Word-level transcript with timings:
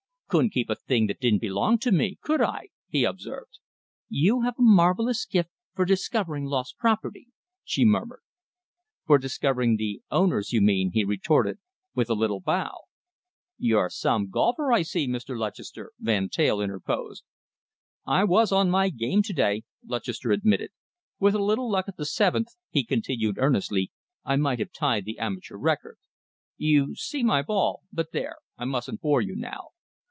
"Couldn't 0.31 0.51
keep 0.53 0.69
a 0.69 0.75
thing 0.75 1.07
that 1.07 1.19
didn't 1.19 1.41
belong 1.41 1.77
to 1.77 1.91
me, 1.91 2.17
could 2.21 2.41
I?" 2.41 2.69
he 2.87 3.03
observed. 3.03 3.59
"You 4.07 4.43
have 4.43 4.53
a 4.57 4.61
marvellous 4.63 5.25
gift 5.25 5.49
for 5.75 5.83
discovering 5.83 6.45
lost 6.45 6.77
property," 6.77 7.27
she 7.65 7.83
murmured. 7.83 8.21
"For 9.05 9.17
discovering 9.17 9.75
the 9.75 10.01
owners, 10.09 10.53
you 10.53 10.61
mean," 10.61 10.91
he 10.93 11.03
retorted, 11.03 11.59
with 11.93 12.09
a 12.09 12.13
little 12.13 12.39
bow. 12.39 12.83
"You're 13.57 13.89
some 13.89 14.29
golfer, 14.29 14.71
I 14.71 14.83
see, 14.83 15.05
Mr. 15.05 15.37
Lutchester," 15.37 15.91
Van 15.99 16.29
Teyl 16.29 16.61
interposed. 16.61 17.25
"I 18.05 18.23
was 18.23 18.53
on 18.53 18.69
my 18.69 18.87
game 18.87 19.21
to 19.23 19.33
day," 19.33 19.63
Lutchester 19.85 20.31
admitted. 20.31 20.71
"With 21.19 21.35
a 21.35 21.43
little 21.43 21.69
luck 21.69 21.89
at 21.89 21.97
the 21.97 22.05
seventh," 22.05 22.55
he 22.69 22.85
continued 22.85 23.35
earnestly, 23.37 23.91
"I 24.23 24.37
might 24.37 24.59
have 24.59 24.71
tied 24.71 25.03
the 25.03 25.19
amateur 25.19 25.57
record. 25.57 25.97
You 26.55 26.95
see, 26.95 27.21
my 27.21 27.41
ball 27.41 27.81
but 27.91 28.13
there, 28.13 28.37
I 28.57 28.63
mustn't 28.63 29.01
bore 29.01 29.19
you 29.19 29.35
now. 29.35 29.71